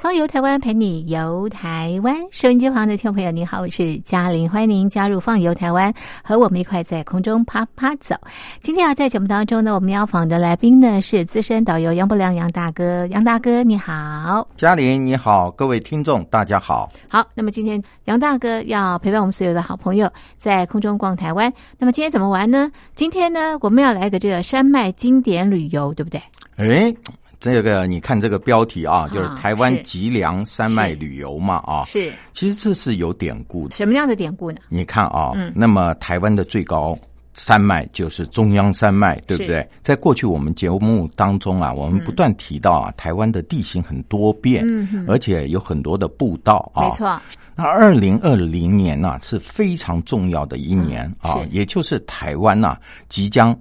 [0.00, 5.92] 放游台湾陪你游台湾，收音机旁的听众朋友，您好，我是嘉玲，欢迎您加入放游台湾，
[6.22, 8.14] 和我们一块在空中啪啪走。
[8.62, 16.88] 今天啊，在节目当中呢，我们要访的来宾呢是资深导游杨伯良杨大哥，杨大哥你好，嘉玲你好，各位听众大家好。
[17.08, 21.52] 好，那么今天杨大哥要陪伴我们所有的好朋友在空中逛台湾。
[21.76, 22.70] 那么今天怎么玩呢？
[22.94, 26.22] 今天呢，我们要来个这个山脉经典旅游，对不对？
[26.56, 26.94] 哎。
[27.40, 33.76] 这个你看这个标题啊，就是台湾脊梁山脉旅游嘛啊，是，其实这是有典故的。
[33.76, 34.58] 什么样的典故呢？
[34.68, 36.98] 你看啊，那么台湾的最高
[37.34, 39.64] 山脉就是中央山脉，对不对？
[39.84, 47.20] 在过去我们节目当中啊，我们不断提到啊，台湾的地形很多变，嗯，而且有很多的步道啊，没错。
[47.54, 52.76] 那二零二零年呢是非常重要的一年啊，也就是台湾呐
[53.08, 53.56] 即将。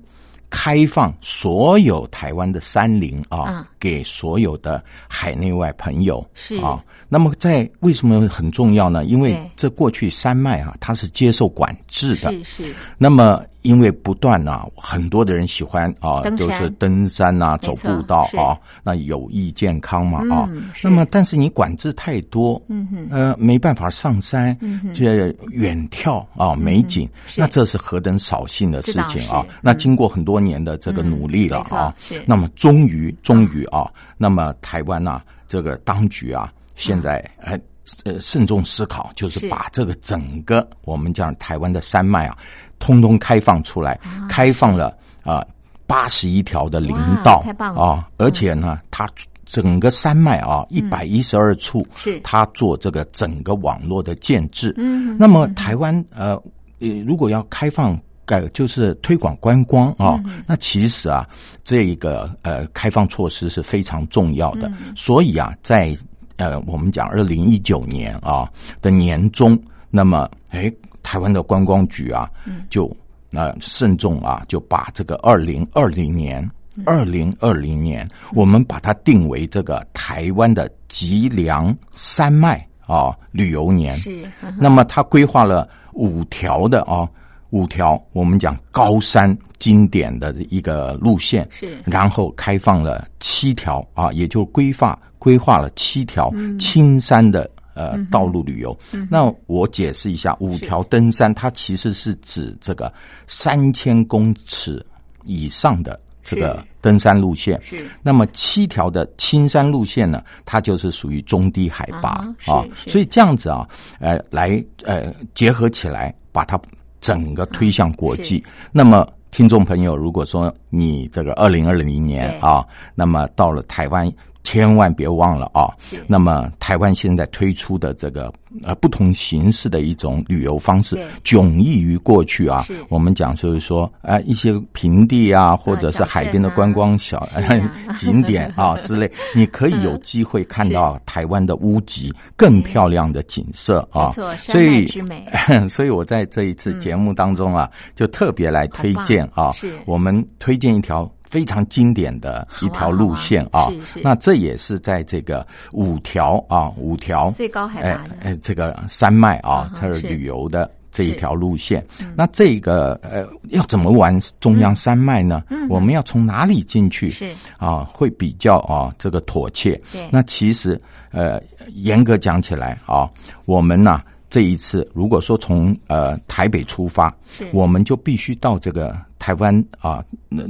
[0.49, 6.83] 开放所有台湾的山林啊，给所有的海内外朋友是啊。
[7.09, 9.05] 那么在为什么很重要呢？
[9.05, 12.31] 因为这过去山脉啊，它是接受管制的。
[12.43, 12.75] 是是。
[12.97, 20.49] 那么因为不断啊，很多的人喜欢啊，就是登山啊，走步道啊，那有益健康嘛啊。
[20.83, 24.57] 那么但是你管制太多，嗯哼，呃，没办法上山，
[24.93, 29.45] 这远眺啊美景，那这是何等扫兴的事情啊！
[29.61, 31.93] 那经过很多年的这个努力了啊，
[32.25, 36.51] 那么终于终于啊，那么台湾呐，这个当局啊。
[36.75, 37.59] 现在呃
[38.03, 42.37] 呃慎重思考，就是把这个整个我们讲台湾的山脉啊，
[42.79, 45.45] 通通开放出来，开放了啊
[45.85, 47.43] 八十一条的林道
[47.75, 49.07] 啊，而且呢，它
[49.45, 52.19] 整个山脉啊一百一十二处，是。
[52.23, 54.73] 它做这个整个网络的建制。
[54.77, 56.31] 嗯，那么台湾呃
[56.79, 61.25] 呃如果要开放改就是推广观光啊，那其实啊
[61.63, 65.97] 这一个呃开放措施是非常重要的，所以啊在。
[66.37, 68.47] 呃，我们讲二零一九年啊
[68.81, 69.59] 的年中，
[69.89, 70.71] 那么哎，
[71.01, 72.29] 台湾的观光局啊，
[72.69, 72.95] 就
[73.31, 76.47] 那慎重啊，就把这个二零二零年，
[76.85, 83.97] 二零二零年，我们把它定为这个台湾的脊梁山脉啊旅游年。
[83.97, 84.15] 是，
[84.59, 87.09] 那么他规划了五条的啊，
[87.49, 94.97] 五条我们讲高山经典的一个路线，是，然后开放了七条啊，也就规划。
[95.27, 98.77] 规划了七条青山的呃道路旅游，
[99.09, 102.89] 那我解释一下，五条登山它其实是指这个
[103.27, 104.81] 三千公尺
[105.25, 107.61] 以上的这个登山路线。
[107.61, 113.67] 是，那么七条的青山路线呢，它就是属于中低海拔啊，所以这样子啊，
[113.99, 116.57] 呃，来呃结合起来，把它
[117.01, 118.41] 整个推向国际。
[118.71, 122.65] 那么，听众朋友，如果说你这个二零二零年啊，
[122.95, 124.09] 那么到了台湾。
[124.47, 125.67] 千万别忘了啊！
[126.07, 128.31] 那么台湾现在推出的这个
[128.63, 132.65] 呃不同形式的一种旅游方式，迥异于过去啊。
[132.87, 137.27] 我们讲就是说，呃一些平地啊，或者是海边的观光小
[137.99, 144.07] 景点啊 之类，你可以有机会看到台湾的屋脊更漂亮的景色啊。
[144.37, 144.87] 所以，
[145.67, 149.51] 所以我在这一次节目当中啊，就特别来推荐啊，
[149.85, 151.05] 我们推荐一条。
[151.29, 153.67] 非常经典的一条路线啊，
[154.01, 161.85] 那这也是在这个五条啊，五条最高海拔哎这个山脉啊，它是旅游的这一条路线。
[162.15, 165.43] 那这个呃，要怎么玩中央山脉呢？
[165.69, 167.11] 我们要从哪里进去？
[167.11, 169.79] 是啊，会比较啊这个妥切。
[169.91, 170.81] 对，那其实
[171.11, 171.41] 呃，
[171.73, 173.09] 严格讲起来啊，
[173.45, 174.01] 我们呢。
[174.29, 177.15] 这一次，如果说从呃台北出发，
[177.53, 180.03] 我们就必须到这个台湾啊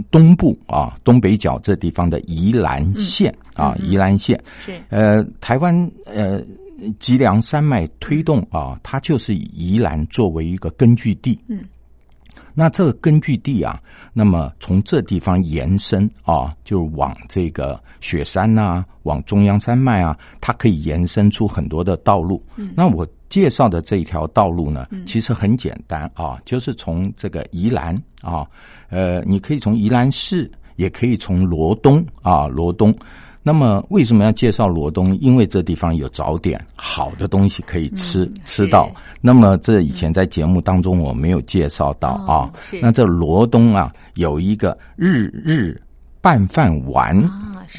[0.10, 4.42] 东部啊东北角这地方的宜兰县啊宜兰县。
[4.66, 6.42] 是呃台湾呃
[7.00, 11.40] 脊梁山脉推动啊，它就是以宜兰作为一个根据地。
[11.48, 11.64] 嗯。
[12.60, 13.80] 那这个根据地啊，
[14.14, 22.44] 那么从这地方延伸啊，就往这个雪山呐，往中央山脉啊，它可以延伸出很多的道路。
[22.56, 28.48] 嗯那我介绍的这一条道路呢，其实很简单啊，就是从这个宜兰啊，
[28.90, 32.94] 呃，你可以从宜兰市，也可以从罗东啊，罗东。
[33.44, 35.18] 那么为什么要介绍罗东？
[35.20, 38.92] 因为这地方有早点，好的东西可以吃吃到。
[39.22, 42.52] 那么这以前在节目当中我没有介绍到啊。
[42.82, 45.82] 那这罗东啊，有一个日日。
[46.28, 47.18] 拌饭丸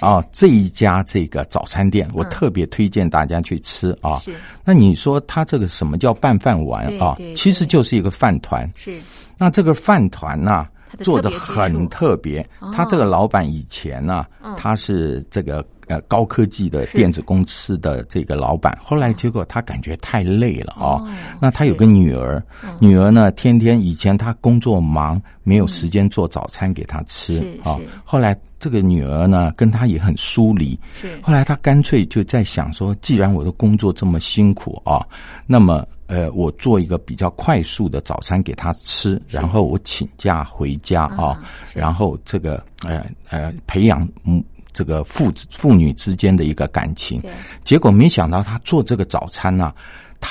[0.01, 4.19] 啊，这一家这个早餐店，我特别推荐大家去吃啊。
[4.65, 7.15] 那你说他这个什么叫拌饭丸啊？
[7.37, 8.67] 其实就是一个饭团。
[8.75, 8.99] 是。
[9.37, 10.67] 那这个饭团呢，
[11.01, 12.49] 做的很特别。
[12.73, 14.25] 他这个老板以前呢，
[14.57, 15.65] 他是这个。
[15.89, 21.01] 呃，高科技的电子公司的这个老板，后来结果他感觉太累了啊。
[21.41, 22.45] 那他有个女儿，
[22.79, 27.79] 女儿呢，天天以前他工作忙，没有时间做早餐给他吃啊。
[28.05, 30.79] 后来这个女儿呢，跟他也很疏离。
[31.23, 35.01] 后来他干脆就在想说，既然我的工作这么辛苦啊，
[35.47, 41.39] 那么呃，我做一个比较快速的早餐给他吃，然后我请假回家啊，
[41.73, 44.43] 然后这个呃呃培养嗯。
[44.71, 47.21] 这个父父女之间的一个感情，
[47.65, 49.75] 结果没想到他做这个早餐呢，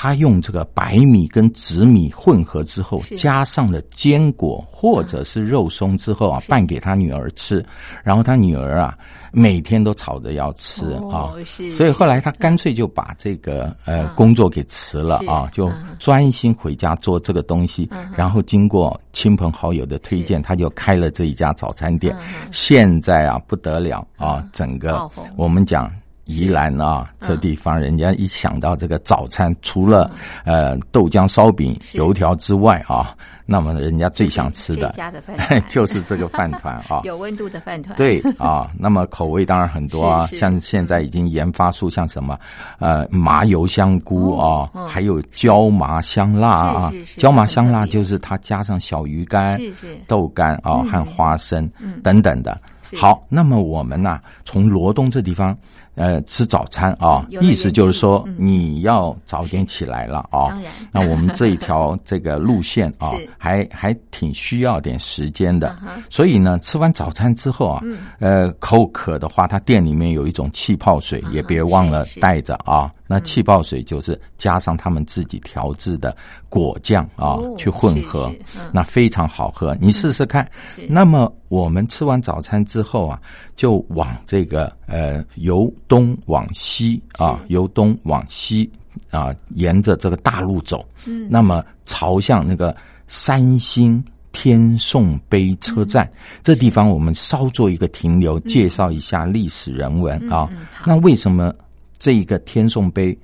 [0.00, 7.66] 他用这个白米跟紫米混合之后，加上了坚果或者是肉松之后啊，拌给他女儿吃，
[8.04, 8.96] 然后他女儿啊。
[9.30, 11.34] 每天都吵着要吃啊，
[11.70, 17.90] 所以后来他干脆就把这个呃工作给辞了啊，就专心回家做这个东西。
[18.16, 22.16] 然后经过亲朋好友的推荐，他就开了这一家早餐店。
[22.50, 25.06] 现在啊不得了啊，整个
[25.36, 25.92] 我们讲
[26.28, 30.10] 宜兰啊这地方，人家一想到这个早餐，除了
[30.44, 33.16] 呃豆浆、烧饼、油条之外啊。
[33.50, 34.94] 那么人家最想吃的，
[35.68, 37.96] 就是这个饭团啊， 有温度的饭团。
[37.96, 42.38] 对啊， 那么口味当然很多啊，像现在已经研发出像什么
[42.78, 49.58] 呃麻油香菇啊，还有椒麻香辣啊，椒麻香辣就是它加上小鱼干、
[50.06, 51.66] 豆干啊和花生
[52.02, 52.60] 等等的。
[52.96, 55.56] 好，那么我们呢，从罗东这地方。
[55.98, 60.56] 呃，吃早餐啊，意思就是说你要早点起来了啊。
[60.92, 65.76] 那我们这一条 这个路线啊，还还挺需要点时间的。
[66.08, 67.82] 所以呢，吃完早餐之后啊，
[68.20, 72.90] 呃，口渴的话，他店里面有一种气泡水，也别忘了带着啊。
[73.10, 76.14] 那气泡水就是加上他们自己调制的
[76.50, 78.30] 果酱啊，去混合，
[78.70, 79.74] 那非常好喝。
[79.80, 80.46] 你试试看。
[80.90, 83.18] 那么我们吃完早餐之后啊，
[83.56, 88.70] 就往这个呃由东往西啊，由东往西
[89.10, 90.86] 啊，沿着这个大路走。
[91.06, 91.26] 嗯。
[91.30, 92.76] 那么朝向那个
[93.06, 96.06] 三星天颂碑车站
[96.44, 100.46] 这地方，我们稍做一个停留，介绍一下历史人文啊。
[100.84, 101.50] 那为什么？
[101.98, 103.16] 这一个天颂碑，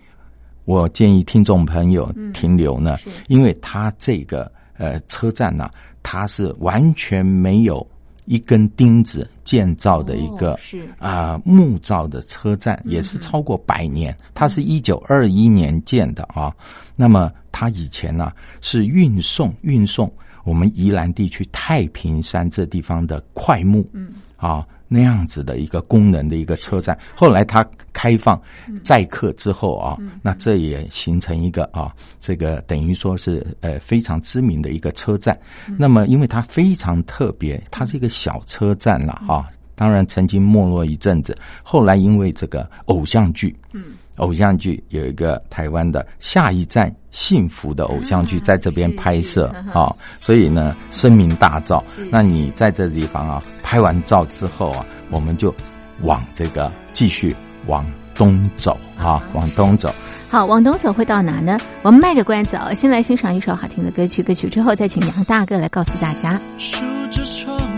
[0.65, 2.97] 我建议听众朋友停留呢，
[3.29, 5.71] 因为它这个呃车站呢，
[6.03, 7.87] 它是完全没有
[8.25, 10.88] 一根钉子建造的一个是。
[10.99, 16.55] 啊木造的车站，也是超过百年，它是一九二一年建的啊。
[16.97, 20.12] 那么它以前呢是运送运送
[20.43, 24.15] 我们宜兰地区太平山这地方的快木，嗯。
[24.37, 24.67] 啊。
[24.89, 28.41] 那样子的一个功能的一个车站，后来它开放
[28.83, 35.39] 载客之后啊，那这也形成一个啊，这个等于说是呃非常知名的一个车站。
[35.79, 43.83] 那么因为它非常特别，它是一个小车站了啊，当然曾经没落一阵子，后来因为这个偶像剧，嗯。
[44.16, 51.82] 偶像剧有一个台湾的下一站幸福的偶像剧在这边拍摄啊，所以呢声名大噪。
[52.11, 55.55] 那你在这地方啊拍完照之后啊，我们就
[56.02, 57.34] 往这个继续
[57.66, 57.84] 往
[58.14, 59.93] 东走啊，往东走。
[60.31, 61.56] 好，往东走会到哪呢？
[61.82, 66.40] 我们卖个关子啊，先来欣赏一首好听的歌曲，歌曲之后再请杨大哥来告诉大家。
[66.59, 67.74] 数着窗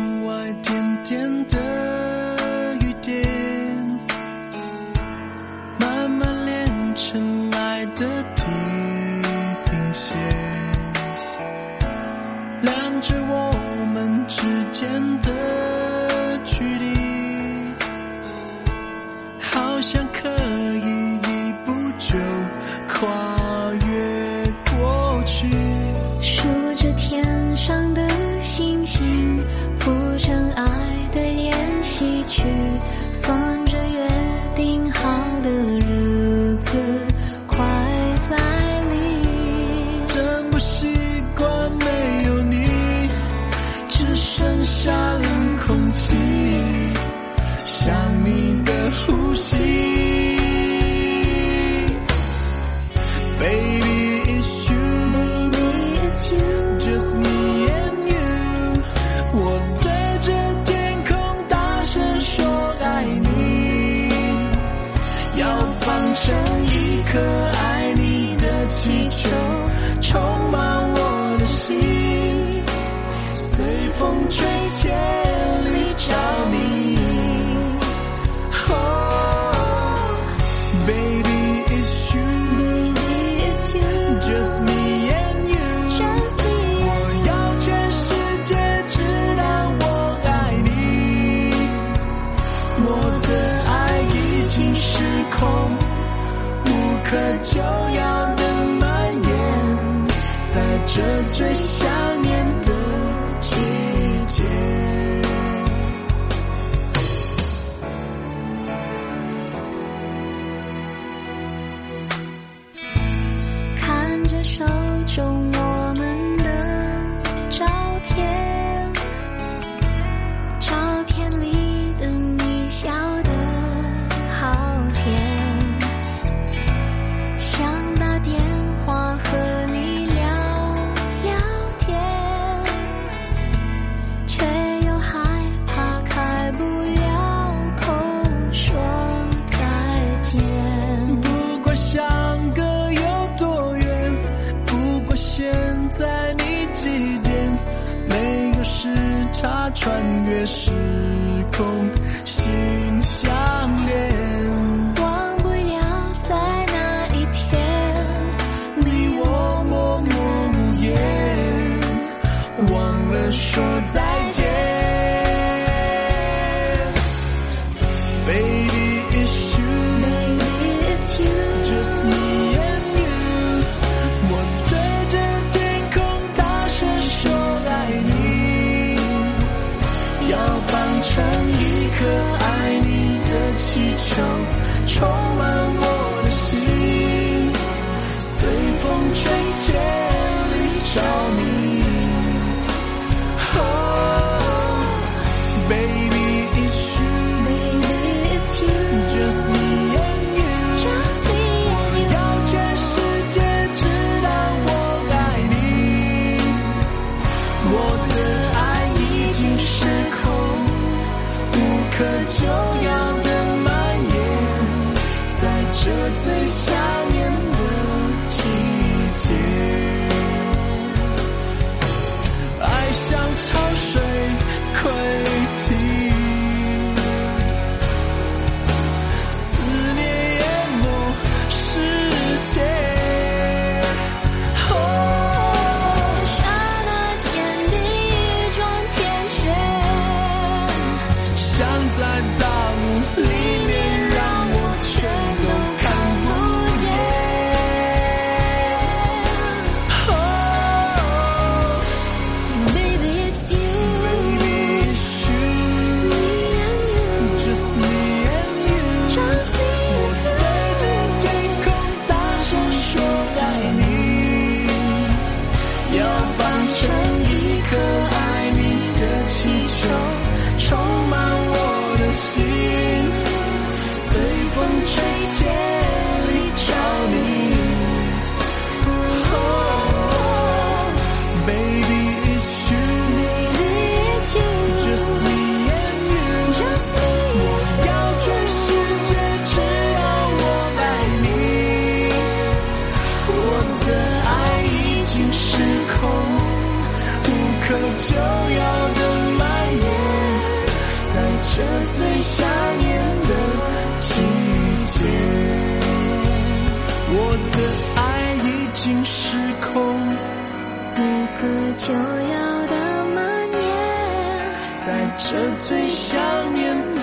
[315.28, 317.02] 这最想念的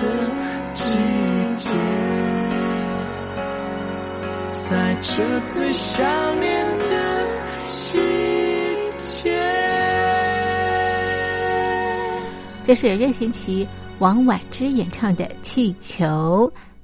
[0.72, 0.88] 季
[1.58, 1.76] 节，
[4.66, 7.26] 在这最想念的
[7.66, 7.98] 季
[8.96, 9.38] 节。
[12.64, 16.06] 这是任贤齐、王婉之演唱的《气球》。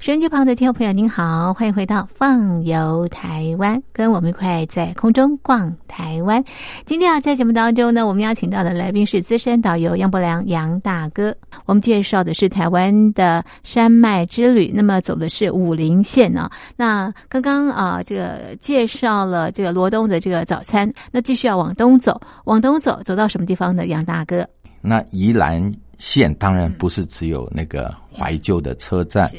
[0.01, 6.43] 收音机旁的听众朋友，您好，欢迎回到《放游台湾》，跟我们一块在空中逛台湾。
[6.87, 11.37] 今天啊，在节目当中呢，我们邀请到的来宾是资深导游杨伯良杨大哥。
[11.67, 23.87] 我们介绍的是台湾的山脉之旅，那么走的是武陵线呢、那刚刚啊，这个介绍了这个罗东的这个早餐，那继续要往东走，往东走，走到什么地方呢？
[23.89, 24.49] 杨大哥，
[24.81, 29.31] 那宜兰县当然不是只有那个怀旧的车站，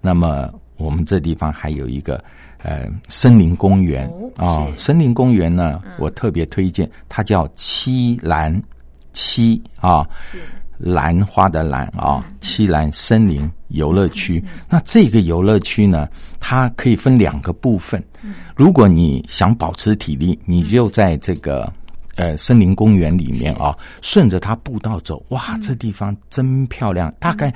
[0.00, 2.22] 那么我们这地方还有一个
[2.62, 4.06] 呃森林公园。
[4.36, 4.84] 哦啊、是。
[4.84, 8.62] 森林公园呢，我特别推荐，它叫七兰
[9.12, 10.06] 七啊，
[10.78, 14.42] 兰花的兰啊，七兰森林游乐区。
[14.68, 18.02] 那这个游乐区呢，它可以分两个部分。
[18.56, 21.72] 如果你想保持体力，你就在这个。
[22.16, 27.10] 呃，森林公园里面啊，顺着它步道走，哇，这地方真漂亮。
[27.18, 27.54] 大概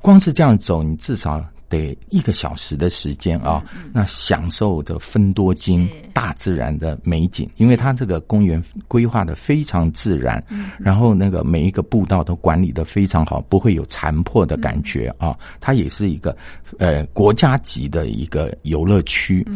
[0.00, 10.42] 光是这样走，你至少得一个小时的时间啊，那享受着分多金大自然的美景，因为它这个公园规划的非常自然，
[10.78, 15.36] 然后那个每一个步道都管理的非常好，不会有残破的感觉啊。
[15.60, 16.36] 它也是一个
[16.78, 19.46] 呃国家级的一个游乐区。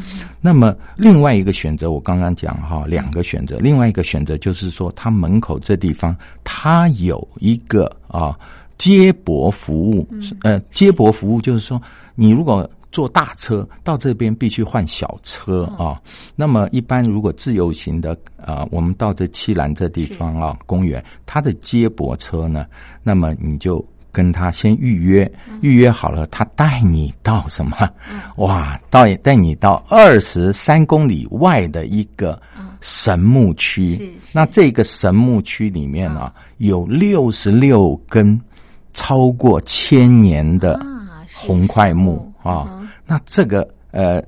[0.40, 8.36] 那么另外一个选择，我刚刚讲哈，两个选择，另外一个选择就是说，它门口这地方它有一个啊。
[8.80, 10.08] 接驳服务，
[10.40, 11.78] 呃，接驳服务就是说，
[12.14, 16.00] 你如果坐大车到这边，必须换小车啊。
[16.34, 22.66] 那么，一般如果自由行的啊，我们到这七兰这地方啊，公园，它的接驳车呢，
[23.02, 27.76] 那么你就跟他先预约，预约好了，他带你到什么？
[28.38, 32.42] 哇，到带你到二十三公里外的一个
[32.80, 34.12] 神木区。
[34.32, 38.40] 那这个神木区里面呢，有六十六根。
[38.92, 40.76] 超过千年的
[41.34, 44.22] 红块木啊，那这个呃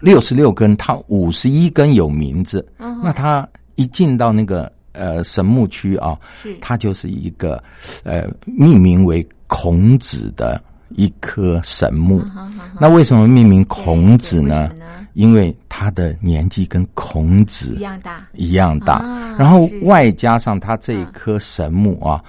[0.00, 2.66] 六十六根，它五十一根有名字。
[2.78, 6.18] 那它一进到那个呃神木区啊，
[6.60, 7.62] 它就是一个
[8.02, 12.22] 呃命名为孔子的一棵神木。
[12.80, 14.70] 那为什么命名孔子呢？
[15.14, 18.98] 因为他的年纪跟孔子一样大，一样大，
[19.38, 22.22] 然后外加上他这一棵神木啊，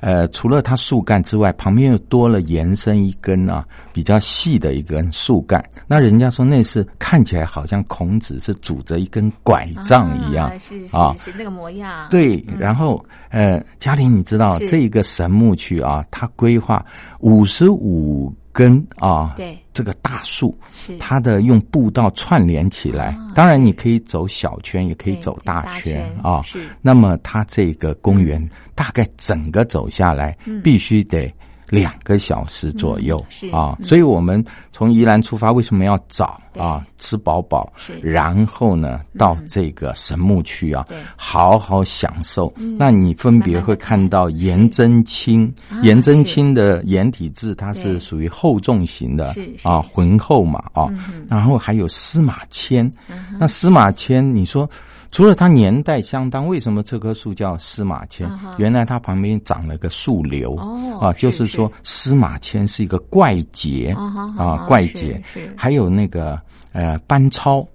[0.00, 5.62] 呃，除了它树干之外，旁边又多了延伸一根啊，比较细的一根树干。
[5.86, 12.08] 那人家说那是看起来好像孔子是拄着一根拐杖一样，是是是那个模样。
[12.10, 16.84] 对，然后呃，嘉玲，你知道这一个神木区啊，它规划
[17.20, 18.34] 五十五。
[18.60, 20.54] 根啊，对这个大树，
[20.98, 23.16] 它的用步道串联起来。
[23.34, 26.42] 当然，你可以走小圈，也可以走大圈啊。
[26.82, 31.32] 那么，它这个公园大概整个走下来，必须得。
[31.70, 33.16] 两个小时左右
[33.50, 36.84] 啊，所以我们从宜兰出发，为什么要早啊？
[36.98, 42.52] 吃饱饱，然后呢，到这个神木区啊，好好享受。
[42.76, 44.00] 那你分别会看。
[44.10, 50.88] 到颜真卿，颜真卿的颜体字，它是属于厚重型的啊，浑厚嘛啊。
[51.28, 52.90] 然后还有司马迁，
[53.38, 54.68] 那司马迁，你说。
[55.10, 58.30] 除了它年代相当，为什么这棵树叫司马迁？
[58.58, 60.54] 原来它旁边长了个树瘤，
[61.00, 63.94] 啊，就是说司马迁是一个怪杰
[64.38, 65.20] 啊，怪杰。
[65.56, 66.40] 还有那个
[66.72, 67.66] 呃班超，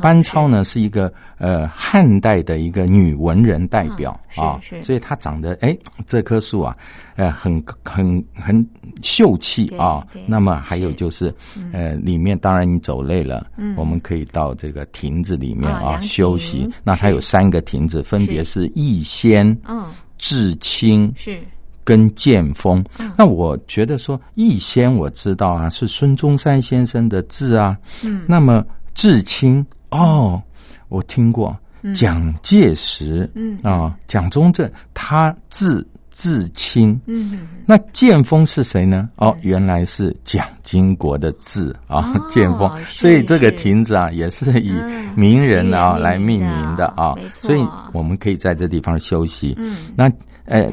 [0.00, 6.76] 班超呢是一个呃汉代的一个女文人代表啊，是所以她长得哎这棵树啊。
[7.16, 8.68] 呃，很很很
[9.02, 10.06] 秀气啊。
[10.26, 11.34] 那么还有就是，
[11.72, 16.68] 呃，里面当然你走累了，我们可以到这个亭子里面啊休息。
[16.84, 19.86] 那它有三个亭子，分别是逸仙、嗯、
[20.18, 21.40] 至清是
[21.84, 22.84] 跟剑锋。
[23.16, 27.78] 那我觉得说逸仙我知道啊，是孙中山先生的字啊。
[28.04, 28.26] 嗯。
[28.28, 30.42] 那么至清哦，
[30.88, 31.56] 我听过
[31.94, 35.86] 蒋介石，嗯啊，蒋中正他字。
[36.18, 39.10] 至清，嗯，那剑锋是谁呢？
[39.16, 42.74] 哦，原来是蒋经国的字啊，剑锋。
[42.86, 44.72] 所以这个亭子啊，也是以
[45.14, 47.14] 名人啊来命名的啊。
[47.30, 49.54] 所以我们可以在这地方休息。
[49.58, 50.10] 嗯，那
[50.46, 50.72] 呃，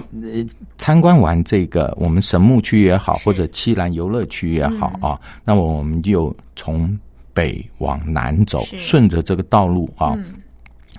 [0.78, 6.98] 参观完这个我们神木区也好，或者七兰游乐区也好啊，那么我们就从
[7.34, 10.18] 北往南走，顺着这个道路啊。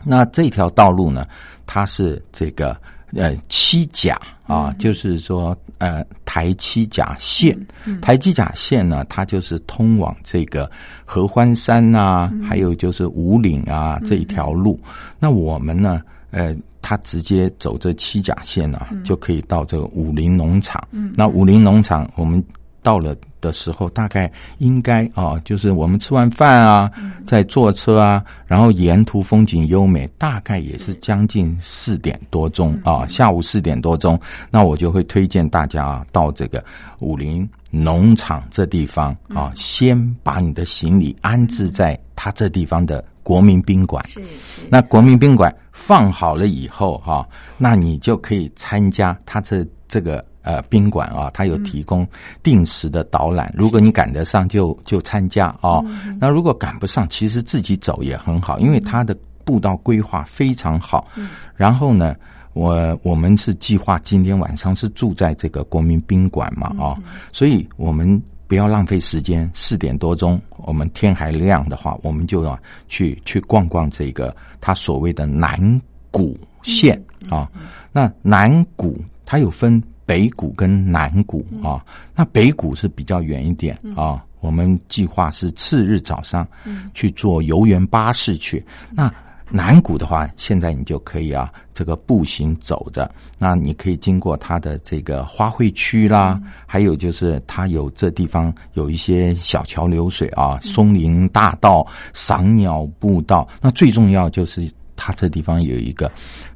[0.05, 1.27] 那这条道路呢，
[1.67, 2.77] 它是这个。
[3.17, 7.57] 呃，七甲啊，就是说，呃，台七甲线，
[8.03, 10.69] 台七甲线呢，它就是通往这个
[11.05, 14.81] 合欢山呐，还有就是五岭啊这一条路。
[15.21, 20.83] 那我们呢，呃，它直接走这七甲线呢，就可以到这个武林农场。
[21.15, 22.43] 那武林农场，我们
[22.85, 23.17] 到了。
[23.45, 26.91] 的时候大概应该啊，就是我们吃完饭啊，
[27.27, 34.19] 在坐车啊，然后沿途风景优美，大概也是将近四点多钟啊，下午四点多钟，
[34.51, 36.65] 那我就会推荐大家啊，到这个
[37.01, 44.03] 武林农场这地方啊，先把你的行李安置在他这地方的国民宾馆。
[44.09, 44.23] 是，
[44.71, 50.25] 那国民宾馆放好了以后哈，那你就可以参加他这这个。
[50.45, 52.07] 呃，宾馆啊，它有提供
[52.43, 55.81] 定时的导览，如果你赶得上就就参加啊。
[56.21, 61.09] 那如果赶不上，其实自己走也很好，因为它的步道规划非常好。
[61.57, 62.15] 然后呢，
[62.53, 66.95] 我我们是计划今天晚上是住在这个国民宾馆嘛啊，
[67.33, 75.81] 所以我们不要浪费时间，四点多钟我们天还亮的话，我们就要去去逛逛这个它所谓的南
[76.11, 77.51] 谷县啊。
[77.93, 79.83] 那南谷它有分。
[80.07, 84.25] 北谷跟南谷啊，那北谷是比较远一点啊。
[84.41, 86.47] 我们计划是次日早上
[86.93, 88.63] 去坐游园巴士去。
[88.91, 89.11] 那
[89.51, 93.11] 南谷的话，现在你就可以啊，这个步行走着。
[93.39, 103.49] 那你可以经过它的这个花卉区啦，还有就是它有这地方有一些小桥流水啊，松林大道、赏鸟步道。
[103.61, 106.11] 那最重要就是它这地方有一个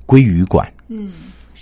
[0.06, 0.70] 鲑鱼馆。
[0.88, 1.12] 嗯，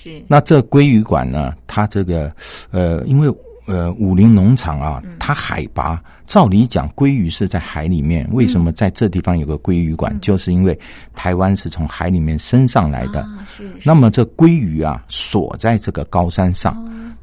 [0.07, 0.23] 是。
[0.29, 2.33] 那这鲑鱼馆呢，它这个
[2.71, 3.29] 呃，因为
[3.67, 6.03] 呃武林农场啊，它海拔。
[6.27, 10.19] 照理讲，鲑鱼是在海里面，为什么在这地方有个鲑鱼馆？
[10.21, 10.79] 就是因为
[11.15, 13.27] 台湾是从海里面升上来的。
[13.49, 13.73] 是。
[13.85, 16.77] 那么这鲑鱼啊，锁在这个高山上。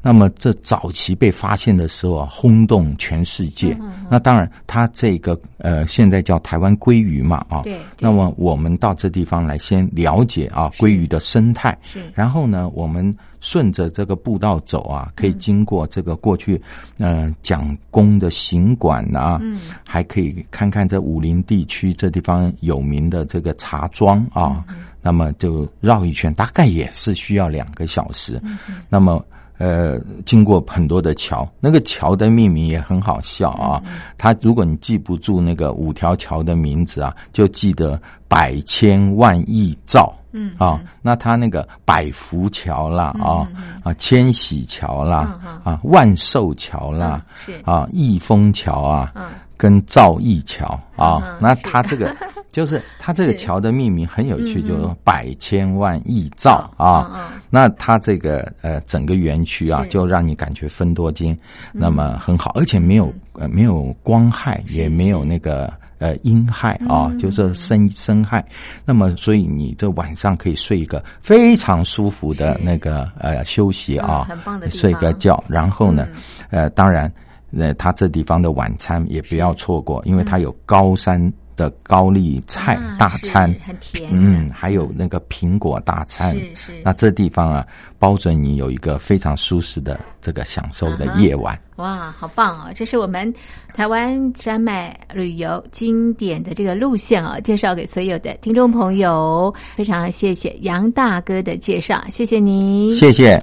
[0.06, 3.74] 那么这早期被发现的时候啊，轰动全世界。
[4.10, 7.62] 那当然，它这个呃，现在叫台湾鲑鱼嘛啊。
[7.62, 7.78] 对。
[7.98, 11.76] 那么我们到这地方来，先了解啊鲑鱼的生态。
[11.82, 12.10] 是。
[12.12, 16.60] 然后呢，我们顺着这个步道走啊，可以经过这个过去
[16.98, 18.93] 嗯蒋公的行馆。
[18.94, 24.64] 馆啊，嗯，还可以看看这武林地区这地方有名的这个茶庄啊，
[25.02, 28.40] 那么就绕一圈，大概也是需要两个小时。
[28.88, 29.24] 那么
[29.58, 33.82] 呃，经过很多的桥，那个桥的命名也很好笑啊。
[34.16, 40.14] 他如果你记不住那个五条桥的名字啊，就记得百千万亿兆。
[40.36, 43.46] 嗯啊，那他那个百福桥啦，啊
[43.84, 47.52] 啊，千禧桥啦，啊，万寿桥啦，是。
[47.64, 49.12] 啊，益丰桥啊，
[49.56, 52.12] 跟赵义桥啊，那他这个
[52.50, 61.38] 就是他这个桥的命名很有趣，就是百千万亿兆啊，那他这个呃整个园区啊，就让你感觉分多金，
[61.72, 65.72] 那么很好，而且没有呃没有光害，也没有那个。
[65.98, 68.44] 呃，阴害啊，就是生生害。
[68.84, 75.42] 那么，所以你这晚上可以睡一个非常舒服的那个呃休息啊，很棒的睡个觉。
[75.48, 76.08] 然后呢，
[76.50, 77.12] 呃，当然，
[77.56, 81.32] 呃，他这地方的晚餐也不要错过，因为它有高山。
[81.56, 86.82] 的高丽菜大餐，很甜，嗯，还有那个苹果大餐，是是。
[86.84, 87.66] 那这地方啊，
[87.98, 91.58] 包准你有一个非常舒适的这个享受的夜晚。
[91.76, 92.72] 哇，好棒哦！
[92.74, 93.32] 这是我们
[93.72, 99.52] 台湾山脉旅游经典的这个路线哦，介绍给所有的听众朋友。
[99.74, 103.42] 非常谢谢杨大哥的介绍，谢谢你，谢谢。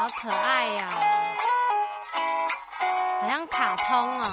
[0.00, 0.88] 好可爱呀，
[3.20, 4.32] 好像卡通哦，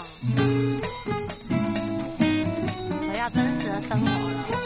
[3.02, 4.57] 我要真实的生活了。